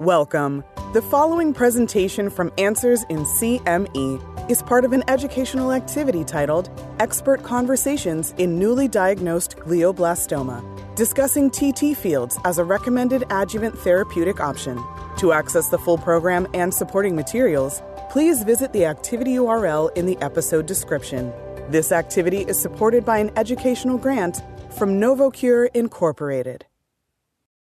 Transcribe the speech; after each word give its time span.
Welcome. 0.00 0.62
The 0.92 1.00
following 1.00 1.54
presentation 1.54 2.28
from 2.28 2.52
Answers 2.58 3.04
in 3.08 3.24
CME 3.24 4.50
is 4.50 4.62
part 4.62 4.84
of 4.84 4.92
an 4.92 5.02
educational 5.08 5.72
activity 5.72 6.22
titled 6.22 6.68
Expert 7.00 7.42
Conversations 7.42 8.34
in 8.36 8.58
Newly 8.58 8.88
Diagnosed 8.88 9.56
Glioblastoma, 9.56 10.62
discussing 10.96 11.50
TT 11.50 11.96
fields 11.96 12.38
as 12.44 12.58
a 12.58 12.64
recommended 12.64 13.24
adjuvant 13.30 13.78
therapeutic 13.78 14.38
option. 14.38 14.76
To 15.16 15.32
access 15.32 15.70
the 15.70 15.78
full 15.78 15.96
program 15.96 16.46
and 16.52 16.74
supporting 16.74 17.16
materials, 17.16 17.80
please 18.10 18.44
visit 18.44 18.74
the 18.74 18.84
activity 18.84 19.36
URL 19.36 19.96
in 19.96 20.04
the 20.04 20.18
episode 20.20 20.66
description. 20.66 21.32
This 21.70 21.90
activity 21.90 22.42
is 22.42 22.60
supported 22.60 23.06
by 23.06 23.16
an 23.16 23.30
educational 23.34 23.96
grant 23.96 24.42
from 24.76 25.00
NovoCure 25.00 25.70
Incorporated. 25.72 26.66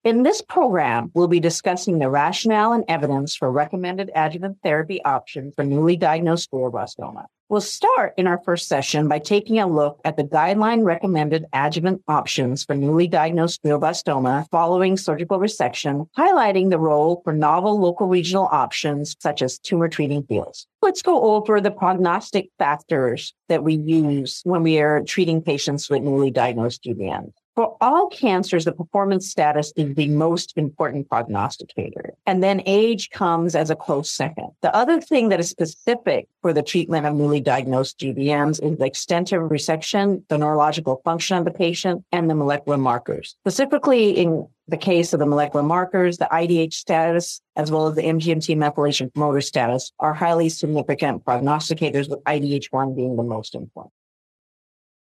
In 0.08 0.24
this 0.24 0.42
program, 0.42 1.12
we'll 1.14 1.28
be 1.28 1.42
discussing 1.42 2.00
the 2.00 2.10
rationale 2.10 2.72
and 2.72 2.86
evidence 2.88 3.36
for 3.36 3.52
recommended 3.52 4.10
adjuvant 4.16 4.58
therapy 4.64 5.04
options 5.04 5.54
for 5.54 5.66
newly 5.66 5.98
diagnosed 5.98 6.50
glioblastoma. 6.50 7.26
We'll 7.50 7.60
start 7.60 8.14
in 8.16 8.26
our 8.26 8.42
first 8.46 8.70
session 8.70 9.10
by 9.10 9.20
taking 9.20 9.60
a 9.60 9.68
look 9.68 10.00
at 10.06 10.16
the 10.16 10.24
guideline 10.24 10.86
recommended 10.86 11.44
adjuvant 11.52 12.04
options 12.08 12.64
for 12.64 12.74
newly 12.74 13.10
diagnosed 13.10 13.62
glioblastoma 13.64 14.50
following 14.50 14.96
surgical 14.96 15.40
resection, 15.40 16.08
highlighting 16.18 16.70
the 16.70 16.80
role 16.80 17.20
for 17.26 17.34
novel 17.34 17.78
local 17.78 18.08
regional 18.08 18.48
options 18.50 19.14
such 19.20 19.42
as 19.42 19.60
tumor 19.60 19.90
treating 19.90 20.24
fields. 20.24 20.68
Let's 20.82 21.02
go 21.02 21.36
over 21.36 21.60
the 21.60 21.72
prognostic 21.72 22.48
factors 22.58 23.34
that 23.50 23.62
we 23.62 23.76
use 23.76 24.40
when 24.46 24.64
we 24.64 24.80
are 24.80 25.04
treating 25.04 25.42
patients 25.42 25.90
with 25.90 26.02
newly 26.02 26.32
diagnosed 26.32 26.86
GBM. 26.86 27.34
For 27.58 27.76
all 27.82 28.08
cancers, 28.10 28.66
the 28.66 28.72
performance 28.72 29.28
status 29.32 29.74
is 29.76 29.96
the 29.96 30.10
most 30.10 30.54
important 30.58 31.10
prognosticator. 31.10 32.14
And 32.28 32.44
then 32.44 32.62
age 32.68 33.10
comes 33.10 33.56
as 33.56 33.72
a 33.72 33.76
close 33.76 34.12
second. 34.12 34.50
The 34.62 34.76
other 34.76 35.02
thing 35.02 35.30
that 35.30 35.40
is 35.40 35.50
specific 35.50 36.28
for 36.44 36.54
the 36.54 36.62
treatment 36.62 37.08
of 37.08 37.16
newly 37.16 37.42
diagnosed 37.42 37.98
GBMs 37.98 38.64
is 38.64 38.78
the 38.78 38.86
extent 38.86 39.32
of 39.32 39.42
resection, 39.50 40.22
the 40.28 40.38
neurological 40.38 41.02
function 41.04 41.36
of 41.36 41.46
the 41.46 41.52
patient, 41.52 42.06
and 42.12 42.30
the 42.30 42.36
molecular 42.36 42.78
markers. 42.78 43.36
Specifically 43.42 44.12
in 44.12 44.48
the 44.68 44.78
case 44.78 45.14
of 45.14 45.20
the 45.20 45.26
molecular 45.26 45.64
markers, 45.64 46.20
the 46.20 46.28
IDH 46.32 46.74
status, 46.74 47.42
as 47.56 47.72
well 47.72 47.88
as 47.88 47.96
the 47.96 48.04
MGMT 48.04 48.56
methylation 48.56 49.12
promoter 49.12 49.42
status 49.42 49.92
are 50.00 50.14
highly 50.14 50.50
significant 50.50 51.26
prognosticators 51.26 52.08
with 52.08 52.24
IDH1 52.26 52.96
being 52.96 53.16
the 53.16 53.24
most 53.24 53.56
important. 53.56 53.92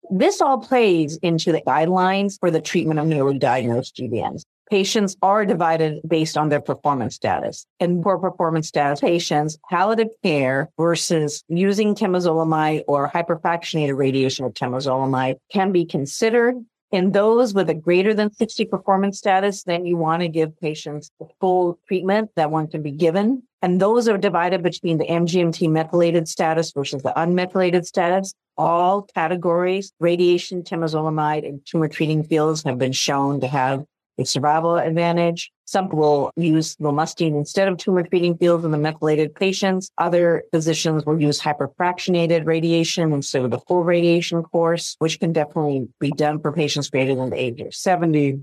This 0.09 0.41
all 0.41 0.59
plays 0.59 1.17
into 1.17 1.51
the 1.51 1.61
guidelines 1.61 2.39
for 2.39 2.51
the 2.51 2.61
treatment 2.61 2.99
of 2.99 3.07
newly 3.07 3.39
diagnosed 3.39 3.95
GBMs. 3.95 4.43
Patients 4.69 5.15
are 5.21 5.45
divided 5.45 6.01
based 6.07 6.37
on 6.37 6.49
their 6.49 6.59
performance 6.59 7.15
status. 7.15 7.67
And 7.79 8.01
poor 8.01 8.17
performance 8.17 8.67
status 8.67 8.99
patients, 8.99 9.57
palliative 9.69 10.09
care 10.23 10.69
versus 10.77 11.43
using 11.47 11.93
temozolomide 11.93 12.83
or 12.87 13.09
hyperfractionated 13.09 13.95
radiation 13.95 14.45
with 14.45 14.55
temozolomide 14.55 15.35
can 15.51 15.71
be 15.71 15.85
considered. 15.85 16.55
In 16.91 17.11
those 17.11 17.53
with 17.53 17.69
a 17.69 17.73
greater 17.73 18.13
than 18.13 18.31
60 18.31 18.65
performance 18.65 19.17
status, 19.17 19.63
then 19.63 19.85
you 19.85 19.97
want 19.97 20.21
to 20.21 20.29
give 20.29 20.59
patients 20.59 21.11
the 21.19 21.27
full 21.39 21.79
treatment 21.87 22.31
that 22.35 22.51
one 22.51 22.67
can 22.67 22.81
be 22.81 22.91
given. 22.91 23.43
And 23.66 23.81
those 23.81 24.08
are 24.08 24.19
divided 24.19 24.61
between 24.61 24.99
the 24.99 25.08
MGMT 25.08 25.71
methylated 25.71 26.27
status 26.27 26.71
versus 26.71 27.02
the 27.02 27.11
unmethylated 27.17 27.83
status 27.83 28.35
all 28.59 29.02
categories, 29.02 29.91
radiation, 29.99 30.61
temozolomide, 30.61 31.47
and 31.47 31.66
tumor 31.66 31.88
treating 31.88 32.23
fields 32.23 32.61
have 32.61 32.77
been 32.77 32.91
shown 32.91 33.41
to 33.41 33.47
have 33.47 33.83
a 34.19 34.23
survival 34.23 34.77
advantage. 34.77 35.52
Some 35.66 35.89
will 35.89 36.31
use 36.35 36.75
lomustine 36.75 37.35
instead 37.35 37.67
of 37.67 37.80
tumor 37.80 38.03
treating 38.03 38.38
fields 38.38 38.63
in 38.66 38.69
the 38.69 38.77
methylated 38.77 39.33
patients. 39.33 39.89
Other 39.97 40.44
physicians 40.51 41.03
will 41.03 41.19
use 41.19 41.41
hyperfractionated 41.41 42.45
radiation 42.45 43.13
instead 43.13 43.45
of 43.45 43.50
the 43.50 43.59
full 43.59 43.84
radiation 43.84 44.44
course, 44.44 44.95
which 45.00 45.19
can 45.19 45.34
definitely 45.34 45.88
be 46.00 46.12
done 46.12 46.39
for 46.39 46.51
patients 46.51 46.91
greater 46.91 47.16
than 47.16 47.31
the 47.31 47.41
age 47.41 47.59
of 47.62 47.73
70. 47.73 48.41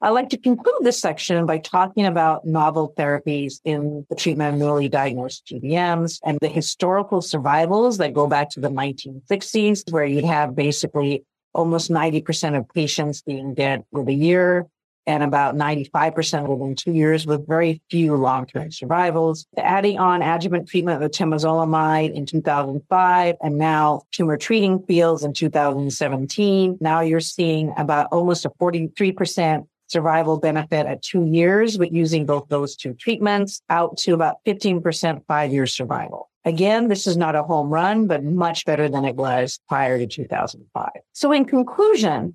I'd 0.00 0.10
like 0.10 0.28
to 0.30 0.36
conclude 0.36 0.82
this 0.82 1.00
section 1.00 1.46
by 1.46 1.58
talking 1.58 2.04
about 2.04 2.44
novel 2.44 2.92
therapies 2.98 3.60
in 3.64 4.04
the 4.10 4.16
treatment 4.16 4.54
of 4.54 4.60
newly 4.60 4.88
diagnosed 4.88 5.46
GBMs 5.46 6.20
and 6.24 6.38
the 6.40 6.48
historical 6.48 7.22
survivals 7.22 7.98
that 7.98 8.12
go 8.12 8.26
back 8.26 8.50
to 8.50 8.60
the 8.60 8.68
1960s, 8.68 9.90
where 9.90 10.04
you'd 10.04 10.24
have 10.24 10.54
basically 10.54 11.24
almost 11.54 11.90
90% 11.90 12.58
of 12.58 12.68
patients 12.68 13.22
being 13.22 13.54
dead 13.54 13.84
with 13.92 14.08
a 14.08 14.12
year 14.12 14.66
and 15.06 15.22
about 15.22 15.54
95% 15.54 16.48
within 16.48 16.74
two 16.74 16.92
years 16.92 17.26
with 17.26 17.46
very 17.46 17.80
few 17.90 18.16
long-term 18.16 18.70
survivals. 18.72 19.46
Adding 19.56 19.98
on 19.98 20.22
adjuvant 20.22 20.68
treatment 20.68 21.00
with 21.00 21.12
temozolomide 21.12 22.14
in 22.14 22.26
2005 22.26 23.36
and 23.42 23.58
now 23.58 24.02
tumor 24.12 24.36
treating 24.36 24.82
fields 24.84 25.22
in 25.22 25.32
2017. 25.32 26.78
Now 26.80 27.00
you're 27.00 27.20
seeing 27.20 27.72
about 27.76 28.08
almost 28.12 28.46
a 28.46 28.50
43% 28.50 29.66
survival 29.88 30.38
benefit 30.38 30.86
at 30.86 31.02
two 31.02 31.24
years 31.24 31.78
with 31.78 31.92
using 31.92 32.26
both 32.26 32.48
those 32.48 32.76
two 32.76 32.94
treatments 32.94 33.60
out 33.68 33.96
to 33.98 34.12
about 34.12 34.36
15% 34.46 35.24
five 35.26 35.52
year 35.52 35.66
survival. 35.66 36.30
Again, 36.44 36.88
this 36.88 37.06
is 37.06 37.16
not 37.16 37.34
a 37.34 37.42
home 37.42 37.70
run, 37.70 38.06
but 38.06 38.22
much 38.22 38.66
better 38.66 38.88
than 38.88 39.04
it 39.04 39.16
was 39.16 39.58
prior 39.68 39.98
to 39.98 40.06
2005. 40.06 40.90
So 41.12 41.32
in 41.32 41.46
conclusion, 41.46 42.34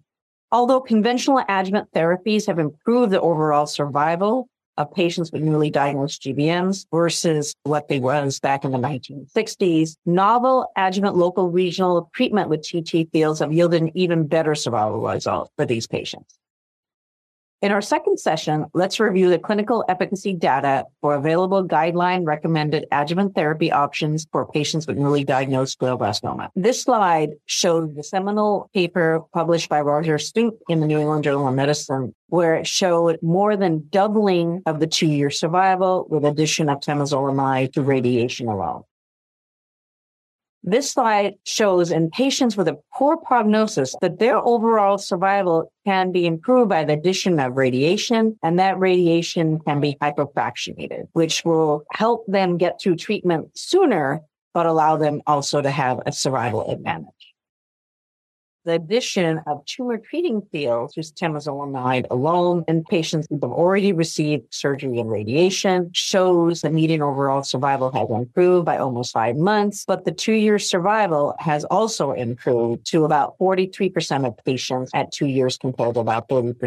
although 0.52 0.82
conventional 0.82 1.44
adjuvant 1.48 1.92
therapies 1.94 2.48
have 2.48 2.58
improved 2.58 3.12
the 3.12 3.22
overall 3.22 3.68
survival 3.68 4.50
of 4.78 4.92
patients 4.94 5.32
with 5.32 5.44
newly 5.44 5.70
diagnosed 5.70 6.24
GBMs 6.24 6.88
versus 6.90 7.54
what 7.64 7.90
they 7.90 8.00
was 8.00 8.40
back 8.40 8.64
in 8.64 8.72
the 8.72 8.78
1960s, 8.78 9.98
novel 10.06 10.72
adjuvant 10.76 11.16
local 11.16 11.52
regional 11.52 12.10
treatment 12.16 12.50
with 12.50 12.64
TT 12.64 13.12
fields 13.12 13.40
have 13.42 13.54
yielded 13.54 13.82
an 13.82 13.92
even 13.96 14.26
better 14.26 14.56
survival 14.56 15.02
result 15.02 15.52
for 15.58 15.66
these 15.66 15.86
patients. 15.86 16.39
In 17.62 17.74
our 17.74 17.82
second 17.82 18.18
session, 18.22 18.68
let's 18.74 19.02
review 19.02 19.30
the 19.30 19.38
clinical 19.38 19.84
efficacy 19.90 20.32
data 20.32 20.86
for 21.02 21.16
available 21.16 21.68
guideline 21.68 22.26
recommended 22.26 22.86
adjuvant 22.90 23.36
therapy 23.36 23.70
options 23.70 24.26
for 24.32 24.46
patients 24.46 24.88
with 24.88 24.96
newly 24.96 25.26
diagnosed 25.26 25.78
glioblastoma. 25.78 26.52
This 26.56 26.84
slide 26.84 27.32
shows 27.48 27.94
the 27.96 28.04
seminal 28.04 28.70
paper 28.74 29.20
published 29.34 29.68
by 29.68 29.82
Roger 29.82 30.18
Stupp 30.18 30.58
in 30.70 30.80
the 30.80 30.88
New 30.88 31.00
England 31.00 31.26
Journal 31.26 31.50
of 31.50 31.54
Medicine, 31.54 32.16
where 32.28 32.56
it 32.56 32.66
showed 32.66 33.20
more 33.22 33.58
than 33.58 33.90
doubling 33.90 34.62
of 34.66 34.80
the 34.80 34.88
two 34.88 35.08
year 35.08 35.30
survival 35.30 36.08
with 36.10 36.24
addition 36.24 36.70
of 36.70 36.80
temozolomide 36.80 37.74
to 37.74 37.82
radiation 37.82 38.48
alone. 38.48 38.84
This 40.64 40.92
slide 40.92 41.36
shows 41.46 41.92
in 41.92 42.10
patients 42.12 42.58
with 42.58 42.68
a 42.68 42.78
poor 42.94 43.18
prognosis 43.18 43.96
that 44.02 44.20
their 44.20 44.38
overall 44.38 44.98
survival 44.98 45.72
can 45.86 46.12
be 46.12 46.26
improved 46.26 46.70
by 46.70 46.84
the 46.84 46.94
addition 46.94 47.40
of 47.40 47.56
radiation, 47.56 48.38
and 48.44 48.60
that 48.60 48.78
radiation 48.78 49.60
can 49.60 49.80
be 49.80 49.96
hypofractionated, 50.02 51.08
which 51.14 51.46
will 51.46 51.84
help 51.94 52.26
them 52.28 52.58
get 52.58 52.80
through 52.82 52.98
treatment 52.98 53.58
sooner, 53.58 54.22
but 54.54 54.66
allow 54.66 54.98
them 54.98 55.22
also 55.26 55.62
to 55.62 55.72
have 55.72 56.00
a 56.06 56.12
survival 56.12 56.70
advantage 56.70 57.29
the 58.66 58.74
addition 58.74 59.40
of 59.48 59.64
tumor 59.66 59.98
treating 59.98 60.42
fields, 60.52 60.94
just 60.94 61.16
temozolomide 61.16 62.06
alone 62.12 62.64
in 62.68 62.84
patients 62.84 63.28
who 63.30 63.36
have 63.42 63.52
already 63.52 63.94
received 63.94 64.54
surgery 64.54 65.00
and 65.00 65.10
radiation 65.10 65.90
shows 65.94 66.62
the 66.62 66.70
median 66.70 67.02
overall 67.02 67.44
survival 67.44 67.92
has 67.92 68.10
improved 68.10 68.66
by 68.66 68.78
almost 68.78 69.14
five 69.14 69.38
months, 69.38 69.86
but 69.86 70.06
the 70.06 70.12
two 70.12 70.34
year 70.34 70.60
survival 70.60 71.36
has 71.40 71.64
also 71.66 72.12
improved 72.12 72.86
to 72.88 73.06
about 73.06 73.38
43% 73.40 74.28
of 74.28 74.36
patients 74.46 74.92
at 74.94 75.12
two 75.12 75.28
years 75.28 75.58
compared 75.58 75.94
to 75.94 76.02
about 76.02 76.28
30% 76.28 76.50
in 76.50 76.54
the 76.54 76.58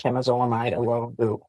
temozolomide 0.00 0.76
alone 0.76 1.14
group. 1.14 1.42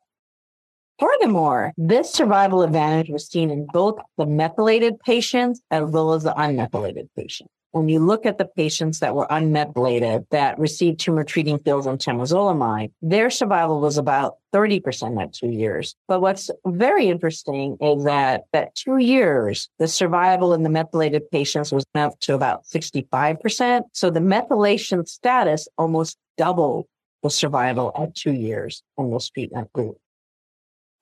Furthermore, 0.99 1.73
this 1.77 2.11
survival 2.11 2.61
advantage 2.61 3.09
was 3.09 3.27
seen 3.27 3.49
in 3.49 3.67
both 3.73 3.99
the 4.17 4.25
methylated 4.25 4.99
patients 4.99 5.61
as 5.71 5.89
well 5.89 6.13
as 6.13 6.23
the 6.23 6.33
unmethylated 6.33 7.09
patients 7.15 7.51
when 7.73 7.89
you 7.89 7.99
look 7.99 8.25
at 8.25 8.37
the 8.37 8.45
patients 8.45 8.99
that 8.99 9.15
were 9.15 9.25
unmethylated 9.27 10.27
that 10.29 10.57
received 10.59 10.99
tumor 10.99 11.23
treating 11.23 11.57
fields 11.57 11.87
on 11.87 11.97
temozolomide, 11.97 12.91
their 13.01 13.31
survival 13.31 13.81
was 13.81 13.97
about 13.97 14.35
30% 14.53 15.21
at 15.21 15.33
two 15.33 15.49
years. 15.49 15.95
But 16.07 16.21
what's 16.21 16.51
very 16.65 17.09
interesting 17.09 17.77
is 17.81 18.03
that 18.03 18.43
at 18.53 18.75
two 18.75 18.97
years, 18.97 19.69
the 19.79 19.87
survival 19.87 20.53
in 20.53 20.61
the 20.61 20.69
methylated 20.69 21.29
patients 21.31 21.71
was 21.71 21.83
up 21.95 22.19
to 22.21 22.35
about 22.35 22.63
65%. 22.65 23.81
So 23.93 24.11
the 24.11 24.19
methylation 24.19 25.07
status 25.07 25.67
almost 25.75 26.17
doubled 26.37 26.85
the 27.23 27.31
survival 27.31 27.91
at 27.97 28.13
two 28.13 28.33
years 28.33 28.83
in 28.99 29.11
this 29.11 29.29
treatment 29.29 29.73
group. 29.73 29.97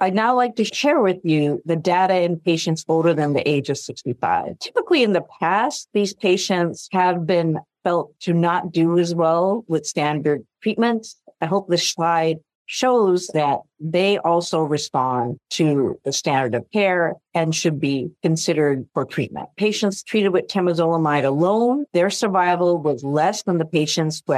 I'd 0.01 0.15
now 0.15 0.35
like 0.35 0.55
to 0.55 0.65
share 0.65 0.99
with 0.99 1.19
you 1.23 1.61
the 1.63 1.75
data 1.75 2.21
in 2.21 2.39
patients 2.39 2.83
older 2.87 3.13
than 3.13 3.33
the 3.33 3.47
age 3.47 3.69
of 3.69 3.77
65. 3.77 4.57
Typically 4.57 5.03
in 5.03 5.13
the 5.13 5.23
past, 5.39 5.89
these 5.93 6.11
patients 6.15 6.89
have 6.91 7.27
been 7.27 7.59
felt 7.83 8.19
to 8.21 8.33
not 8.33 8.71
do 8.71 8.97
as 8.97 9.13
well 9.13 9.63
with 9.67 9.85
standard 9.85 10.43
treatments. 10.63 11.21
I 11.39 11.45
hope 11.45 11.69
this 11.69 11.87
slide 11.87 12.37
shows 12.65 13.27
that 13.35 13.59
they 13.79 14.17
also 14.17 14.63
respond 14.63 15.37
to 15.51 15.99
the 16.03 16.13
standard 16.13 16.55
of 16.55 16.65
care 16.71 17.13
and 17.35 17.53
should 17.53 17.79
be 17.79 18.09
considered 18.23 18.87
for 18.95 19.05
treatment. 19.05 19.49
Patients 19.55 20.01
treated 20.01 20.29
with 20.29 20.47
temozolomide 20.47 21.25
alone, 21.25 21.85
their 21.93 22.09
survival 22.09 22.79
was 22.79 23.03
less 23.03 23.43
than 23.43 23.59
the 23.59 23.65
patients 23.65 24.23
who 24.25 24.33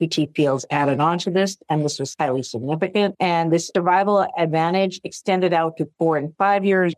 TT 0.00 0.34
fields 0.34 0.66
added 0.70 1.00
on 1.00 1.18
to 1.20 1.30
this, 1.30 1.56
and 1.68 1.84
this 1.84 1.98
was 1.98 2.14
highly 2.18 2.42
significant. 2.42 3.14
And 3.20 3.52
the 3.52 3.58
survival 3.58 4.26
advantage 4.36 5.00
extended 5.04 5.52
out 5.52 5.76
to 5.78 5.88
four 5.98 6.16
and 6.16 6.34
five 6.36 6.64
years 6.64 6.94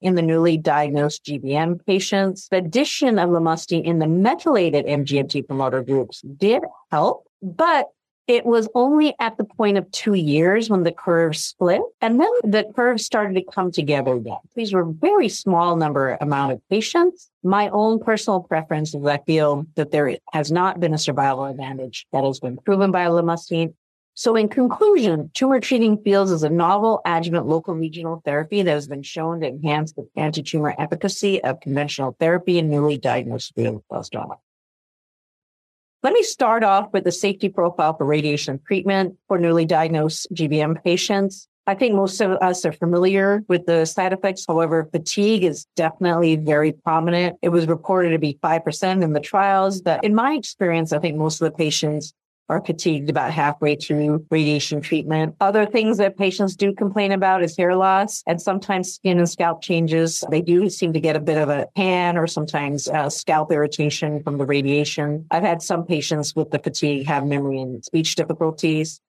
in 0.00 0.14
the 0.14 0.22
newly 0.22 0.56
diagnosed 0.56 1.24
GBM 1.24 1.84
patients. 1.84 2.48
The 2.48 2.58
addition 2.58 3.18
of 3.18 3.30
lomustine 3.30 3.84
in 3.84 3.98
the 3.98 4.06
methylated 4.06 4.86
MGMT 4.86 5.46
promoter 5.46 5.82
groups 5.82 6.22
did 6.22 6.62
help, 6.90 7.26
but 7.42 7.86
it 8.28 8.44
was 8.44 8.68
only 8.74 9.14
at 9.18 9.38
the 9.38 9.44
point 9.44 9.78
of 9.78 9.90
two 9.90 10.12
years 10.12 10.68
when 10.68 10.82
the 10.82 10.92
curve 10.92 11.34
split 11.34 11.80
and 12.02 12.20
then 12.20 12.30
the 12.44 12.70
curve 12.76 13.00
started 13.00 13.34
to 13.34 13.42
come 13.42 13.72
together 13.72 14.12
again. 14.12 14.36
These 14.54 14.74
were 14.74 14.84
very 14.84 15.30
small 15.30 15.76
number 15.76 16.18
amount 16.20 16.52
of 16.52 16.60
patients. 16.68 17.30
My 17.42 17.70
own 17.70 17.98
personal 17.98 18.40
preference 18.40 18.94
is 18.94 19.04
I 19.06 19.18
feel 19.26 19.66
that 19.76 19.92
there 19.92 20.18
has 20.34 20.52
not 20.52 20.78
been 20.78 20.92
a 20.92 20.98
survival 20.98 21.46
advantage 21.46 22.06
that 22.12 22.22
has 22.22 22.38
been 22.38 22.58
proven 22.58 22.92
by 22.92 23.06
lomustine. 23.06 23.72
So 24.12 24.36
in 24.36 24.48
conclusion, 24.48 25.30
tumor 25.32 25.60
treating 25.60 25.96
fields 26.02 26.30
is 26.30 26.42
a 26.42 26.50
novel 26.50 27.00
adjuvant 27.06 27.46
local 27.46 27.74
regional 27.74 28.20
therapy 28.26 28.62
that 28.62 28.70
has 28.70 28.88
been 28.88 29.04
shown 29.04 29.40
to 29.40 29.46
enhance 29.46 29.92
the 29.92 30.06
anti-tumor 30.16 30.74
efficacy 30.76 31.42
of 31.42 31.60
conventional 31.60 32.14
therapy 32.20 32.58
in 32.58 32.68
newly 32.68 32.98
diagnosed 32.98 33.56
glioblastoma. 33.56 34.36
Let 36.04 36.12
me 36.12 36.22
start 36.22 36.62
off 36.62 36.92
with 36.92 37.02
the 37.02 37.10
safety 37.10 37.48
profile 37.48 37.96
for 37.96 38.06
radiation 38.06 38.60
treatment 38.64 39.16
for 39.26 39.36
newly 39.36 39.64
diagnosed 39.64 40.28
GBM 40.32 40.80
patients. 40.84 41.48
I 41.66 41.74
think 41.74 41.96
most 41.96 42.20
of 42.20 42.30
us 42.40 42.64
are 42.64 42.72
familiar 42.72 43.42
with 43.48 43.66
the 43.66 43.84
side 43.84 44.12
effects. 44.12 44.44
However, 44.46 44.88
fatigue 44.92 45.42
is 45.42 45.66
definitely 45.74 46.36
very 46.36 46.70
prominent. 46.70 47.36
It 47.42 47.48
was 47.48 47.66
reported 47.66 48.10
to 48.10 48.18
be 48.20 48.38
5% 48.40 49.02
in 49.02 49.12
the 49.12 49.18
trials, 49.18 49.82
but 49.82 50.04
in 50.04 50.14
my 50.14 50.34
experience, 50.34 50.92
I 50.92 51.00
think 51.00 51.16
most 51.16 51.42
of 51.42 51.50
the 51.50 51.56
patients 51.56 52.14
are 52.48 52.64
fatigued 52.64 53.10
about 53.10 53.32
halfway 53.32 53.76
through 53.76 54.24
radiation 54.30 54.80
treatment. 54.80 55.34
Other 55.40 55.66
things 55.66 55.98
that 55.98 56.16
patients 56.16 56.56
do 56.56 56.72
complain 56.72 57.12
about 57.12 57.42
is 57.42 57.56
hair 57.56 57.74
loss 57.76 58.22
and 58.26 58.40
sometimes 58.40 58.94
skin 58.94 59.18
and 59.18 59.28
scalp 59.28 59.62
changes. 59.62 60.24
They 60.30 60.40
do 60.40 60.70
seem 60.70 60.92
to 60.92 61.00
get 61.00 61.16
a 61.16 61.20
bit 61.20 61.38
of 61.38 61.48
a 61.48 61.66
tan 61.76 62.16
or 62.16 62.26
sometimes 62.26 62.88
uh, 62.88 63.10
scalp 63.10 63.52
irritation 63.52 64.22
from 64.22 64.38
the 64.38 64.46
radiation. 64.46 65.26
I've 65.30 65.42
had 65.42 65.62
some 65.62 65.84
patients 65.84 66.34
with 66.34 66.50
the 66.50 66.58
fatigue 66.58 67.06
have 67.06 67.26
memory 67.26 67.60
and 67.60 67.84
speech 67.84 68.14
difficulties. 68.14 69.00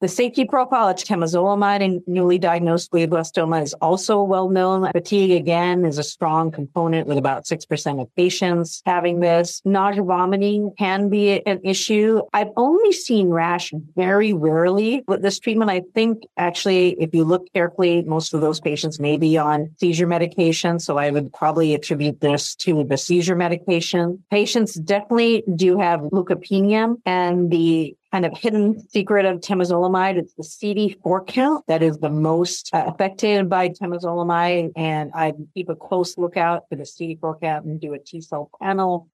The 0.00 0.06
safety 0.06 0.44
profile 0.44 0.88
of 0.88 0.96
temozolomide 0.96 1.80
in 1.80 2.04
newly 2.06 2.38
diagnosed 2.38 2.92
glioblastoma 2.92 3.64
is 3.64 3.74
also 3.74 4.22
well 4.22 4.48
known. 4.48 4.88
Fatigue, 4.92 5.32
again, 5.32 5.84
is 5.84 5.98
a 5.98 6.04
strong 6.04 6.52
component 6.52 7.08
with 7.08 7.18
about 7.18 7.46
6% 7.46 8.00
of 8.00 8.14
patients 8.14 8.80
having 8.86 9.18
this. 9.18 9.60
Nausea 9.64 10.04
vomiting 10.04 10.72
can 10.78 11.08
be 11.08 11.44
an 11.44 11.60
issue. 11.64 12.20
I've 12.32 12.52
only 12.56 12.92
seen 12.92 13.30
rash 13.30 13.72
very 13.96 14.32
rarely 14.32 15.02
with 15.08 15.22
this 15.22 15.40
treatment. 15.40 15.68
I 15.68 15.82
think 15.96 16.22
actually, 16.36 16.90
if 17.00 17.12
you 17.12 17.24
look 17.24 17.52
carefully, 17.52 18.02
most 18.02 18.34
of 18.34 18.40
those 18.40 18.60
patients 18.60 19.00
may 19.00 19.16
be 19.16 19.36
on 19.36 19.74
seizure 19.80 20.06
medication. 20.06 20.78
So 20.78 20.96
I 20.96 21.10
would 21.10 21.32
probably 21.32 21.74
attribute 21.74 22.20
this 22.20 22.54
to 22.56 22.84
the 22.84 22.96
seizure 22.96 23.34
medication. 23.34 24.22
Patients 24.30 24.74
definitely 24.74 25.42
do 25.56 25.76
have 25.80 26.02
leukopenia 26.02 26.94
and 27.04 27.50
the 27.50 27.96
kind 28.12 28.24
of 28.24 28.36
hidden 28.36 28.88
secret 28.88 29.26
of 29.26 29.40
temozolomide. 29.40 30.16
It's 30.16 30.34
the 30.34 30.42
CD4 30.42 31.26
count 31.26 31.66
that 31.66 31.82
is 31.82 31.98
the 31.98 32.08
most 32.10 32.70
uh, 32.72 32.84
affected 32.86 33.48
by 33.48 33.68
temozolomide. 33.68 34.72
And 34.76 35.10
I 35.14 35.34
keep 35.54 35.68
a 35.68 35.76
close 35.76 36.16
lookout 36.16 36.64
for 36.68 36.76
the 36.76 36.84
CD4 36.84 37.40
count 37.40 37.66
and 37.66 37.80
do 37.80 37.94
a 37.94 37.98
T 37.98 38.20
cell 38.20 38.50
panel 38.60 39.08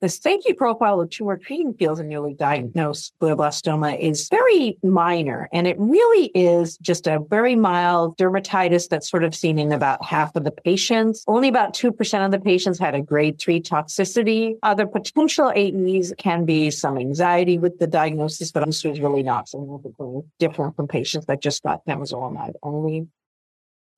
the 0.00 0.08
safety 0.08 0.54
profile 0.54 1.00
of 1.00 1.10
tumor 1.10 1.36
treating 1.36 1.74
fields 1.74 2.00
in 2.00 2.08
newly 2.08 2.34
diagnosed 2.34 3.12
glioblastoma 3.20 3.98
is 3.98 4.28
very 4.28 4.78
minor, 4.82 5.48
and 5.52 5.66
it 5.66 5.76
really 5.78 6.26
is 6.34 6.78
just 6.78 7.06
a 7.06 7.20
very 7.28 7.54
mild 7.54 8.16
dermatitis 8.16 8.88
that's 8.88 9.10
sort 9.10 9.24
of 9.24 9.34
seen 9.34 9.58
in 9.58 9.72
about 9.72 10.02
half 10.04 10.34
of 10.36 10.44
the 10.44 10.50
patients. 10.50 11.22
Only 11.26 11.48
about 11.48 11.74
2% 11.74 12.24
of 12.24 12.30
the 12.30 12.40
patients 12.40 12.78
had 12.78 12.94
a 12.94 13.02
grade 13.02 13.38
three 13.38 13.60
toxicity. 13.60 14.54
Other 14.62 14.86
potential 14.86 15.52
AEs 15.54 16.14
can 16.16 16.46
be 16.46 16.70
some 16.70 16.96
anxiety 16.96 17.58
with 17.58 17.78
the 17.78 17.86
diagnosis, 17.86 18.52
but 18.52 18.64
this 18.64 18.84
was 18.84 19.00
really 19.00 19.22
not 19.22 19.48
significantly 19.48 20.22
different 20.38 20.76
from 20.76 20.88
patients 20.88 21.26
that 21.26 21.42
just 21.42 21.62
got 21.62 21.84
temozolomide 21.84 22.54
only. 22.62 23.06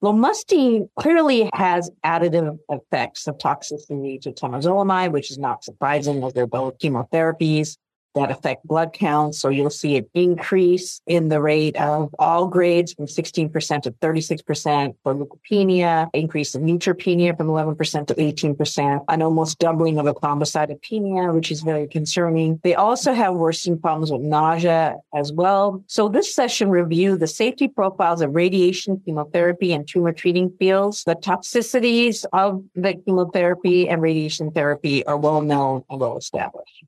Lomustine 0.02 0.88
clearly 0.98 1.48
has 1.54 1.88
additive 2.04 2.58
effects 2.68 3.28
of 3.28 3.38
toxicity 3.38 4.20
to 4.20 4.32
temozolomide, 4.32 5.12
which 5.12 5.30
is 5.30 5.38
not 5.38 5.62
surprising 5.62 6.24
as 6.24 6.32
they're 6.32 6.46
both 6.46 6.78
chemotherapies 6.78 7.76
that 8.14 8.30
affect 8.30 8.66
blood 8.66 8.92
counts. 8.92 9.40
So 9.40 9.48
you'll 9.48 9.70
see 9.70 9.96
an 9.96 10.06
increase 10.14 11.00
in 11.06 11.28
the 11.28 11.40
rate 11.40 11.76
of 11.76 12.14
all 12.18 12.46
grades 12.46 12.92
from 12.92 13.06
16% 13.06 13.82
to 13.82 13.90
36% 13.90 14.94
for 15.02 15.14
leukopenia, 15.14 16.08
increase 16.12 16.54
in 16.54 16.64
neutropenia 16.64 17.36
from 17.36 17.48
11% 17.48 18.06
to 18.08 18.14
18%, 18.14 19.04
an 19.08 19.22
almost 19.22 19.58
doubling 19.58 19.98
of 19.98 20.06
a 20.06 20.14
thrombocytopenia, 20.14 21.34
which 21.34 21.50
is 21.50 21.62
very 21.62 21.86
concerning. 21.86 22.60
They 22.62 22.74
also 22.74 23.12
have 23.12 23.34
worsening 23.34 23.80
problems 23.80 24.12
with 24.12 24.22
nausea 24.22 24.96
as 25.14 25.32
well. 25.32 25.82
So 25.86 26.08
this 26.08 26.34
session 26.34 26.70
reviewed 26.70 27.20
the 27.20 27.26
safety 27.26 27.68
profiles 27.68 28.20
of 28.20 28.34
radiation, 28.34 29.00
chemotherapy, 29.04 29.72
and 29.72 29.86
tumor 29.88 30.12
treating 30.12 30.50
fields. 30.58 31.04
The 31.04 31.14
toxicities 31.14 32.24
of 32.32 32.62
the 32.74 32.94
chemotherapy 32.94 33.88
and 33.88 34.02
radiation 34.02 34.50
therapy 34.50 35.04
are 35.06 35.16
well 35.16 35.40
known 35.40 35.84
and 35.88 36.00
well 36.00 36.16
established. 36.16 36.84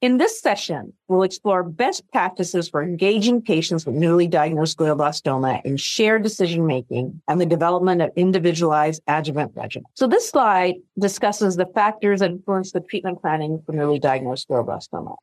In 0.00 0.18
this 0.18 0.40
session, 0.40 0.92
we'll 1.08 1.24
explore 1.24 1.64
best 1.64 2.08
practices 2.12 2.68
for 2.68 2.84
engaging 2.84 3.42
patients 3.42 3.84
with 3.84 3.96
newly 3.96 4.28
diagnosed 4.28 4.78
glioblastoma 4.78 5.60
in 5.64 5.76
shared 5.76 6.22
decision 6.22 6.66
making 6.66 7.20
and 7.26 7.40
the 7.40 7.46
development 7.46 8.00
of 8.02 8.10
individualized 8.14 9.02
adjuvant 9.08 9.56
regimens. 9.56 9.90
So 9.94 10.06
this 10.06 10.30
slide 10.30 10.76
discusses 11.00 11.56
the 11.56 11.66
factors 11.74 12.20
that 12.20 12.30
influence 12.30 12.70
the 12.70 12.80
treatment 12.80 13.20
planning 13.20 13.60
for 13.66 13.72
newly 13.72 13.98
diagnosed 13.98 14.48
glioblastoma. 14.48 15.16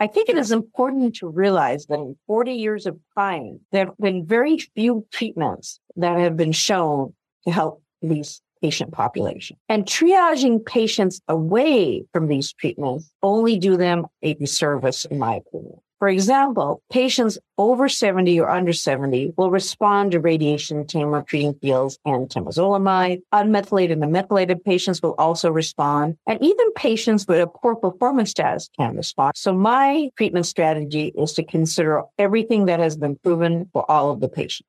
I 0.00 0.06
think 0.06 0.30
it 0.30 0.38
is 0.38 0.50
important 0.50 1.14
to 1.16 1.28
realize 1.28 1.84
that 1.86 1.98
in 1.98 2.16
40 2.26 2.54
years 2.54 2.86
of 2.86 2.98
time, 3.14 3.60
there 3.70 3.84
have 3.84 3.98
been 3.98 4.24
very 4.24 4.56
few 4.56 5.06
treatments 5.12 5.78
that 5.96 6.18
have 6.18 6.38
been 6.38 6.52
shown 6.52 7.12
to 7.44 7.52
help 7.52 7.82
these 8.00 8.40
patient 8.62 8.92
population. 8.92 9.56
And 9.68 9.84
triaging 9.84 10.64
patients 10.64 11.20
away 11.28 12.04
from 12.12 12.28
these 12.28 12.52
treatments 12.52 13.10
only 13.22 13.58
do 13.58 13.76
them 13.76 14.06
a 14.22 14.34
disservice, 14.34 15.04
in 15.04 15.18
my 15.18 15.34
opinion. 15.36 15.78
For 16.02 16.08
example, 16.08 16.82
patients 16.90 17.38
over 17.58 17.88
70 17.88 18.40
or 18.40 18.50
under 18.50 18.72
70 18.72 19.34
will 19.36 19.52
respond 19.52 20.10
to 20.10 20.18
radiation 20.18 20.84
tumor 20.84 21.22
treating 21.22 21.54
fields 21.54 21.96
and 22.04 22.28
temozolomide. 22.28 23.22
Unmethylated 23.32 24.02
and 24.02 24.10
methylated 24.10 24.64
patients 24.64 25.00
will 25.00 25.14
also 25.16 25.52
respond. 25.52 26.16
And 26.26 26.42
even 26.42 26.72
patients 26.72 27.28
with 27.28 27.40
a 27.40 27.46
poor 27.46 27.76
performance 27.76 28.30
status 28.30 28.68
can 28.76 28.96
respond. 28.96 29.34
So 29.36 29.52
my 29.52 30.10
treatment 30.16 30.46
strategy 30.46 31.12
is 31.16 31.34
to 31.34 31.44
consider 31.44 32.02
everything 32.18 32.64
that 32.66 32.80
has 32.80 32.96
been 32.96 33.14
proven 33.22 33.70
for 33.72 33.88
all 33.88 34.10
of 34.10 34.18
the 34.18 34.28
patients. 34.28 34.66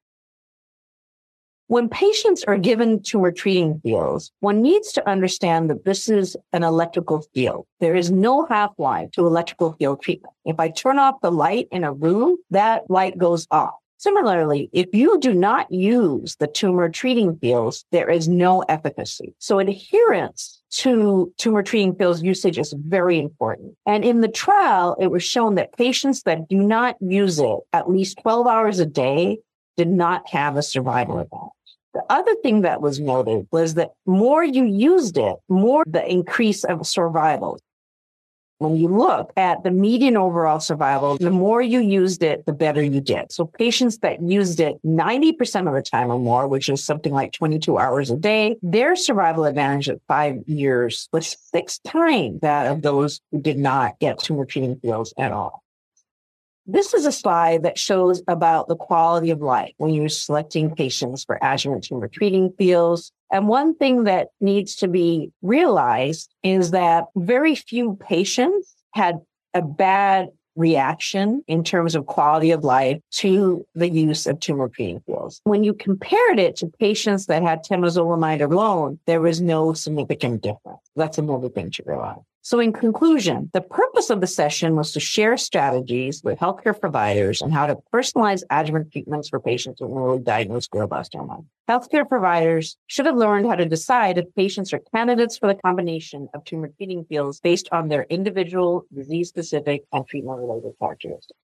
When 1.74 1.90
patients 1.90 2.44
are 2.44 2.60
given 2.60 3.02
tumor 3.02 3.32
treating 3.32 3.80
fields, 3.80 4.32
one 4.42 4.62
needs 4.62 4.92
to 4.92 5.10
understand 5.10 5.72
that 5.72 5.86
this 5.86 6.08
is 6.08 6.38
an 6.52 6.62
electrical 6.62 7.26
field. 7.34 7.66
There 7.80 7.96
is 7.96 8.12
no 8.12 8.46
half-life 8.46 9.10
to 9.14 9.26
electrical 9.26 9.74
field 9.80 10.00
treatment. 10.04 10.36
If 10.46 10.60
I 10.60 10.70
turn 10.70 11.00
off 11.00 11.20
the 11.24 11.32
light 11.32 11.68
in 11.72 11.84
a 11.84 11.92
room, 11.92 12.38
that 12.52 12.88
light 12.92 13.18
goes 13.18 13.48
off. 13.50 13.74
Similarly, 13.98 14.70
if 14.72 14.94
you 14.94 15.20
do 15.20 15.34
not 15.34 15.72
use 15.72 16.36
the 16.36 16.46
tumor 16.46 16.90
treating 16.90 17.40
fields, 17.40 17.86
there 17.92 18.12
is 18.12 18.28
no 18.28 18.62
efficacy. 18.70 19.34
So 19.40 19.58
adherence 19.58 20.62
to 20.74 21.34
tumor 21.40 21.64
treating 21.64 21.96
fields 21.96 22.22
usage 22.22 22.60
is 22.60 22.76
very 22.78 23.18
important. 23.18 23.74
And 23.88 24.06
in 24.06 24.22
the 24.22 24.28
trial, 24.28 24.96
it 25.00 25.10
was 25.10 25.24
shown 25.24 25.56
that 25.56 25.76
patients 25.76 26.22
that 26.22 26.48
do 26.48 26.58
not 26.58 26.98
use 27.02 27.40
it 27.40 27.58
at 27.74 27.90
least 27.90 28.20
12 28.22 28.46
hours 28.46 28.78
a 28.78 28.86
day 28.86 29.40
did 29.76 29.90
not 29.90 30.30
have 30.30 30.56
a 30.56 30.62
survival 30.62 31.18
event. 31.18 31.52
The 31.94 32.04
other 32.10 32.36
thing 32.42 32.62
that 32.62 32.82
was 32.82 33.00
noted 33.00 33.48
was 33.52 33.76
that 33.76 33.92
more 34.06 34.44
you 34.44 34.66
used 34.66 35.18
it, 35.18 35.36
more 35.48 35.84
the 35.86 36.10
increase 36.10 36.64
of 36.64 36.88
survival. 36.88 37.60
When 38.60 38.78
you 38.78 38.88
look 38.88 39.34
at 39.36 39.64
the 39.64 39.72
median 39.72 40.16
overall 40.16 40.60
survival, 40.60 41.18
the 41.18 41.30
more 41.30 41.62
you 41.62 41.82
used 41.82 42.24
it, 42.24 42.46
the 42.46 42.54
better 42.54 42.82
you 42.82 43.02
did. 43.02 43.32
So 43.32 43.46
patients 43.46 43.98
that 44.00 44.22
used 44.22 44.60
it 44.60 44.78
90% 44.86 45.68
of 45.68 45.74
the 45.74 45.82
time 45.82 46.10
or 46.10 46.18
more, 46.18 46.48
which 46.48 46.70
is 46.70 46.84
something 46.84 47.12
like 47.12 47.34
22 47.34 47.78
hours 47.78 48.10
a 48.10 48.16
day, 48.16 48.56
their 48.62 48.96
survival 48.96 49.46
advantage 49.46 49.90
at 49.90 50.00
five 50.08 50.38
years 50.48 51.10
was 51.12 51.36
six 51.52 51.80
times 51.80 52.40
that 52.42 52.68
of 52.68 52.84
those 52.84 53.20
who 53.32 53.42
did 53.42 53.58
not 53.58 54.00
get 54.00 54.20
tumor 54.20 54.46
treating 54.46 54.80
fields 54.80 55.14
at 55.18 55.32
all. 55.32 55.63
This 56.66 56.94
is 56.94 57.06
a 57.06 57.12
slide 57.12 57.64
that 57.64 57.78
shows 57.78 58.24
about 58.28 58.70
the 58.70 58.78
quality 58.78 59.32
of 59.32 59.42
life 59.42 59.74
when 59.78 59.94
you're 59.94 60.08
selecting 60.08 60.74
patients 60.74 61.26
for 61.26 61.38
adjuvant 61.42 61.84
tumor 61.84 62.08
treating 62.08 62.54
fields. 62.58 63.12
And 63.32 63.50
one 63.50 63.76
thing 63.76 64.06
that 64.06 64.30
needs 64.40 64.76
to 64.78 64.88
be 64.88 65.32
realized 65.42 66.34
is 66.42 66.72
that 66.72 67.06
very 67.18 67.56
few 67.56 67.98
patients 68.00 68.76
had 68.94 69.20
a 69.54 69.62
bad 69.62 70.30
reaction 70.56 71.44
in 71.48 71.66
terms 71.66 71.96
of 71.96 72.06
quality 72.06 72.52
of 72.52 72.64
life 72.64 73.00
to 73.12 73.66
the 73.76 73.90
use 73.90 74.26
of 74.26 74.40
tumor 74.40 74.70
treating 74.70 75.02
fields. 75.02 75.42
When 75.44 75.66
you 75.66 75.74
compared 75.74 76.40
it 76.40 76.56
to 76.58 76.68
patients 76.80 77.26
that 77.26 77.44
had 77.44 77.66
temozolomide 77.66 78.42
alone, 78.42 79.00
there 79.06 79.20
was 79.20 79.42
no 79.42 79.74
significant 79.74 80.44
difference. 80.44 80.80
That's 80.96 81.18
another 81.18 81.50
thing 81.50 81.72
to 81.72 81.84
realize. 81.86 82.20
So 82.46 82.60
in 82.60 82.74
conclusion, 82.74 83.50
the 83.54 83.62
purpose 83.62 84.10
of 84.10 84.20
the 84.20 84.28
session 84.28 84.76
was 84.76 84.92
to 84.92 85.00
share 85.00 85.38
strategies 85.38 86.22
with 86.26 86.40
healthcare 86.40 86.78
providers 86.78 87.42
on 87.42 87.52
how 87.52 87.68
to 87.68 87.78
personalize 87.94 88.44
adjuvant 88.50 88.92
treatments 88.92 89.30
for 89.30 89.40
patients 89.40 89.80
with 89.80 89.92
newly 89.92 90.20
diagnosed 90.20 90.70
glioblastoma. 90.72 91.46
Healthcare 91.70 92.06
providers 92.06 92.76
should 92.88 93.06
have 93.06 93.16
learned 93.16 93.48
how 93.48 93.56
to 93.56 93.66
decide 93.66 94.18
if 94.18 94.26
patients 94.36 94.74
are 94.74 94.82
candidates 94.94 95.38
for 95.38 95.48
the 95.48 95.56
combination 95.56 96.28
of 96.34 96.44
tumor 96.44 96.70
treating 96.76 97.06
fields 97.06 97.40
based 97.40 97.70
on 97.72 97.88
their 97.88 98.04
individual 98.10 98.84
disease 98.94 99.30
specific 99.30 99.84
and 99.94 100.06
treatment 100.06 100.38
related 100.40 100.74
characteristics. 100.82 101.40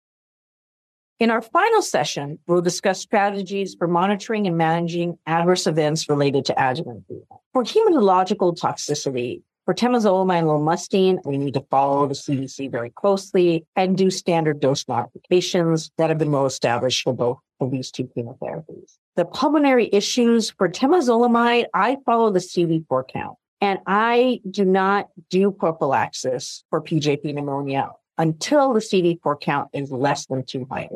In 1.20 1.32
our 1.32 1.42
final 1.42 1.82
session, 1.82 2.40
we'll 2.46 2.62
discuss 2.62 3.00
strategies 3.00 3.74
for 3.74 3.88
monitoring 3.88 4.48
and 4.48 4.58
managing 4.58 5.18
adverse 5.26 5.66
events 5.66 6.10
related 6.10 6.44
to 6.46 6.54
adjuvant 6.58 7.08
treatment. 7.08 7.42
For 7.54 7.64
hematological 7.64 8.60
toxicity, 8.60 9.44
for 9.70 9.76
temozolomide 9.76 10.40
and 10.40 10.48
lomustine, 10.48 11.20
we 11.26 11.38
need 11.38 11.54
to 11.54 11.64
follow 11.70 12.08
the 12.08 12.16
CBC 12.16 12.72
very 12.72 12.90
closely 12.90 13.68
and 13.76 13.96
do 13.96 14.10
standard 14.10 14.60
dose 14.60 14.88
modifications 14.88 15.92
that 16.00 16.10
have 16.10 16.18
been 16.18 16.32
well 16.32 16.48
established 16.48 17.04
for 17.04 17.14
both 17.14 17.38
of 17.60 17.70
these 17.70 17.92
two 17.92 18.10
chemotherapies. 18.18 18.98
The 19.16 19.26
pulmonary 19.26 19.88
issues 19.94 20.50
for 20.50 20.70
temozolomide, 20.70 21.66
I 21.76 21.98
follow 22.04 22.32
the 22.32 22.40
CD4 22.40 23.10
count 23.10 23.38
and 23.62 23.78
I 23.86 24.42
do 24.50 24.66
not 24.66 25.10
do 25.30 25.52
prophylaxis 25.52 26.64
for 26.72 26.82
PJP 26.82 27.32
pneumonia 27.36 27.92
until 28.18 28.74
the 28.74 28.80
CD4 28.80 29.40
count 29.40 29.70
is 29.74 29.92
less 29.92 30.26
than 30.26 30.46
200. 30.46 30.90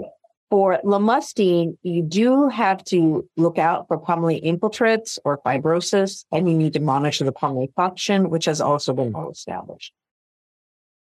For 0.53 0.79
lomustine, 0.83 1.79
you 1.81 2.03
do 2.03 2.47
have 2.47 2.83
to 2.83 3.27
look 3.37 3.57
out 3.57 3.87
for 3.87 3.97
pulmonary 3.97 4.39
infiltrates 4.39 5.17
or 5.25 5.39
fibrosis, 5.39 6.25
and 6.31 6.47
you 6.47 6.55
need 6.55 6.73
to 6.73 6.79
monitor 6.79 7.23
the 7.23 7.31
pulmonary 7.31 7.71
function, 7.75 8.29
which 8.29 8.45
has 8.45 8.61
also 8.61 8.93
been 8.93 9.13
well 9.13 9.31
established. 9.31 9.93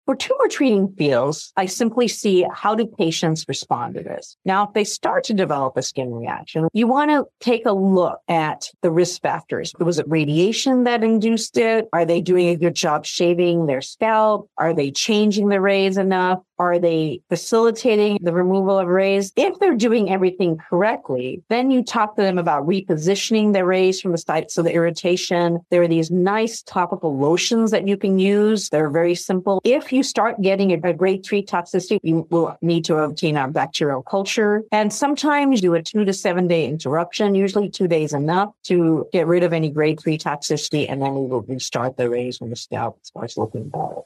For 0.05 0.15
tumor 0.15 0.47
treating 0.47 0.93
fields, 0.93 1.51
I 1.57 1.65
simply 1.65 2.07
see 2.07 2.45
how 2.53 2.75
do 2.75 2.85
patients 2.85 3.43
respond 3.49 3.95
to 3.95 4.03
this. 4.03 4.37
Now, 4.45 4.67
if 4.67 4.73
they 4.73 4.83
start 4.83 5.23
to 5.25 5.33
develop 5.33 5.75
a 5.75 5.81
skin 5.81 6.13
reaction, 6.13 6.67
you 6.73 6.85
want 6.85 7.09
to 7.09 7.25
take 7.39 7.65
a 7.65 7.73
look 7.73 8.19
at 8.29 8.69
the 8.83 8.91
risk 8.91 9.21
factors. 9.21 9.73
Was 9.79 9.97
it 9.97 10.07
radiation 10.07 10.83
that 10.83 11.03
induced 11.03 11.57
it? 11.57 11.89
Are 11.91 12.05
they 12.05 12.21
doing 12.21 12.49
a 12.49 12.55
good 12.55 12.75
job 12.75 13.03
shaving 13.05 13.65
their 13.65 13.81
scalp? 13.81 14.47
Are 14.59 14.75
they 14.75 14.91
changing 14.91 15.49
the 15.49 15.57
arrays 15.57 15.97
enough? 15.97 16.39
Are 16.57 16.79
they 16.79 17.21
facilitating 17.29 18.19
the 18.21 18.33
removal 18.33 18.79
of 18.79 18.87
arrays? 18.87 19.31
If 19.35 19.59
they're 19.59 19.75
doing 19.75 20.09
everything 20.09 20.57
correctly, 20.57 21.43
then 21.49 21.71
you 21.71 21.83
talk 21.83 22.15
to 22.15 22.21
them 22.21 22.37
about 22.37 22.65
repositioning 22.65 23.53
the 23.53 23.59
arrays 23.59 23.99
from 23.99 24.11
the 24.11 24.17
sites 24.17 24.57
of 24.57 24.65
the 24.65 24.73
irritation. 24.73 25.59
There 25.69 25.81
are 25.81 25.87
these 25.87 26.11
nice 26.11 26.61
topical 26.61 27.17
lotions 27.17 27.71
that 27.71 27.87
you 27.87 27.97
can 27.97 28.19
use. 28.19 28.69
They're 28.69 28.89
very 28.89 29.15
simple. 29.15 29.61
If 29.63 29.91
you 29.91 30.03
start 30.03 30.41
getting 30.41 30.71
a, 30.71 30.93
grade 30.93 31.25
three 31.25 31.43
toxicity, 31.43 31.99
you 32.03 32.27
will 32.29 32.57
need 32.61 32.85
to 32.85 32.97
obtain 32.97 33.37
a 33.37 33.47
bacterial 33.47 34.01
culture 34.03 34.63
and 34.71 34.93
sometimes 34.93 35.61
do 35.61 35.73
a 35.73 35.81
two 35.81 36.05
to 36.05 36.13
seven 36.13 36.47
day 36.47 36.65
interruption, 36.67 37.35
usually 37.35 37.69
two 37.69 37.87
days 37.87 38.13
enough 38.13 38.53
to 38.63 39.07
get 39.11 39.27
rid 39.27 39.43
of 39.43 39.51
any 39.51 39.69
grade 39.69 39.99
three 39.99 40.17
toxicity. 40.17 40.85
And 40.89 41.01
then 41.01 41.15
we 41.15 41.25
will 41.25 41.41
restart 41.41 41.97
the 41.97 42.03
arrays 42.03 42.39
when 42.39 42.49
the 42.49 42.55
scalp 42.55 42.99
starts 43.03 43.37
looking 43.37 43.69
better. 43.69 44.01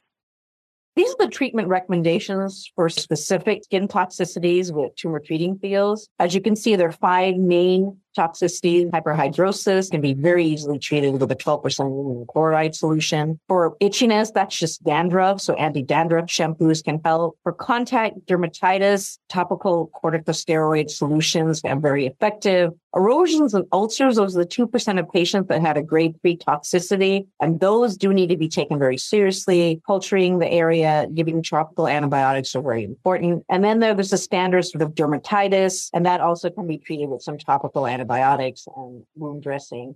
These 0.96 1.12
are 1.12 1.26
the 1.26 1.32
treatment 1.32 1.68
recommendations 1.68 2.72
for 2.76 2.90
specific 2.90 3.64
skin 3.64 3.88
toxicities 3.88 4.74
with 4.74 4.96
tumor 4.96 5.20
treating 5.20 5.58
fields. 5.58 6.10
As 6.20 6.36
you 6.36 6.42
can 6.42 6.56
see, 6.56 6.76
there 6.76 6.90
are 6.90 6.92
five 6.92 7.38
main 7.38 7.98
toxicity, 8.18 8.90
hyperhidrosis 8.90 9.92
can 9.92 10.02
be 10.02 10.14
very 10.14 10.46
easily 10.46 10.80
treated 10.80 11.20
with 11.20 11.32
a 11.32 11.36
12% 11.36 11.80
aluminum 11.80 12.26
chloride 12.28 12.76
solution. 12.76 13.40
For 13.48 13.78
itchiness, 13.82 14.34
that's 14.34 14.58
just 14.58 14.84
dandruff. 14.84 15.42
So 15.42 15.54
anti-dandruff 15.54 16.26
shampoos 16.26 16.84
can 16.84 17.00
help. 17.06 17.38
For 17.44 17.54
contact 17.54 18.26
dermatitis, 18.28 19.20
topical 19.30 19.90
corticosteroid 20.04 20.90
solutions 20.90 21.62
are 21.64 21.80
very 21.80 22.08
effective. 22.08 22.72
Erosions 22.96 23.54
and 23.54 23.66
ulcers, 23.72 24.16
those 24.16 24.36
are 24.36 24.44
the 24.44 24.48
2% 24.48 25.00
of 25.00 25.12
patients 25.12 25.48
that 25.48 25.62
had 25.62 25.78
a 25.78 25.84
grade 25.84 26.20
three 26.22 26.36
toxicity. 26.36 27.28
And 27.40 27.60
those 27.60 27.96
do 27.96 28.12
need 28.14 28.28
to 28.28 28.38
be 28.38 28.50
taken 28.50 28.80
very 28.80 28.98
seriously. 28.98 29.82
Culturing 29.86 30.40
the 30.40 30.48
area, 30.48 31.08
giving 31.14 31.44
topical 31.44 31.88
antibiotics 31.88 32.56
are 32.56 32.64
very 32.64 32.84
important. 32.84 33.46
And 33.50 33.64
then 33.64 33.80
there's 33.80 34.10
the 34.10 34.18
standard 34.18 34.66
sort 34.66 34.82
of 34.82 34.96
dermatitis, 34.96 35.90
and 35.94 36.06
that 36.06 36.22
also 36.22 36.50
can 36.50 36.66
be 36.66 36.80
treated 36.80 37.10
with 37.10 37.22
some 37.22 37.38
topical 37.38 37.86
antibiotics 37.86 38.68
and 38.76 39.04
wound 39.16 39.44
dressing. 39.44 39.96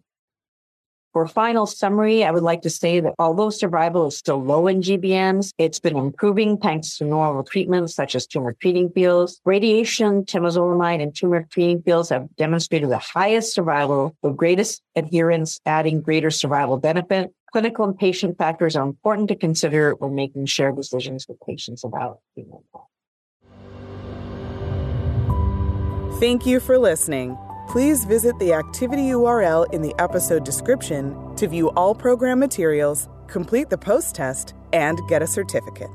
For 1.13 1.27
final 1.27 1.67
summary, 1.67 2.23
I 2.23 2.31
would 2.31 2.41
like 2.41 2.63
to 2.63 2.71
say 2.71 2.99
that 2.99 3.13
although 3.19 3.51
survival 3.51 4.07
is 4.07 4.17
still 4.17 4.43
low 4.43 4.65
in 4.65 4.81
GBMs, 4.81 5.51
it's 5.59 5.79
been 5.79 5.95
improving 5.95 6.57
thanks 6.57 6.97
to 6.97 7.05
novel 7.05 7.43
treatments 7.43 7.93
such 7.93 8.15
as 8.15 8.25
tumor 8.25 8.53
treating 8.59 8.89
fields. 8.89 9.39
Radiation, 9.45 10.25
temozolomide, 10.25 11.03
and 11.03 11.15
tumor 11.15 11.45
treating 11.51 11.83
fields 11.83 12.09
have 12.09 12.35
demonstrated 12.35 12.89
the 12.89 12.97
highest 12.97 13.53
survival, 13.53 14.15
the 14.23 14.31
greatest 14.31 14.81
adherence, 14.95 15.59
adding 15.67 16.01
greater 16.01 16.31
survival 16.31 16.77
benefit. 16.77 17.31
Clinical 17.51 17.85
and 17.85 17.95
patient 17.95 18.35
factors 18.39 18.75
are 18.75 18.83
important 18.83 19.27
to 19.27 19.35
consider 19.35 19.93
when 19.93 20.15
making 20.15 20.47
shared 20.47 20.75
decisions 20.75 21.27
with 21.27 21.37
patients 21.45 21.83
about 21.83 22.21
treatment. 22.33 22.63
Thank 26.19 26.47
you 26.47 26.59
for 26.59 26.79
listening. 26.79 27.37
Please 27.67 28.05
visit 28.05 28.37
the 28.39 28.53
activity 28.53 29.09
URL 29.09 29.73
in 29.73 29.81
the 29.81 29.95
episode 29.97 30.43
description 30.43 31.35
to 31.37 31.47
view 31.47 31.69
all 31.71 31.95
program 31.95 32.39
materials, 32.39 33.09
complete 33.27 33.69
the 33.69 33.77
post 33.77 34.13
test, 34.13 34.53
and 34.73 34.99
get 35.07 35.21
a 35.21 35.27
certificate. 35.27 35.89